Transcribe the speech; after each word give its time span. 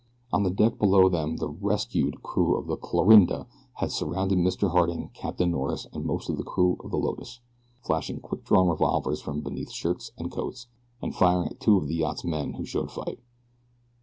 On 0.33 0.41
the 0.41 0.49
deck 0.49 0.79
below 0.79 1.09
them 1.09 1.37
the 1.37 1.47
"rescued" 1.47 2.23
crew 2.23 2.55
of 2.57 2.65
the 2.65 2.75
"Clarinda" 2.75 3.45
had 3.75 3.91
surrounded 3.91 4.39
Mr. 4.39 4.71
Harding, 4.71 5.11
Captain 5.13 5.51
Norris, 5.51 5.85
and 5.93 6.05
most 6.05 6.27
of 6.27 6.37
the 6.37 6.43
crew 6.43 6.77
of 6.83 6.89
the 6.89 6.97
Lotus, 6.97 7.39
flashing 7.85 8.19
quick 8.19 8.43
drawn 8.43 8.67
revolvers 8.67 9.21
from 9.21 9.41
beneath 9.41 9.69
shirts 9.71 10.09
and 10.17 10.31
coats, 10.31 10.65
and 11.03 11.13
firing 11.13 11.49
at 11.49 11.59
two 11.59 11.77
of 11.77 11.87
the 11.87 11.93
yacht's 11.93 12.25
men 12.25 12.53
who 12.53 12.65
showed 12.65 12.89
fight. 12.91 13.19